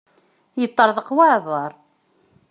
[0.61, 1.71] Yeṭṭerḍeq waεbar.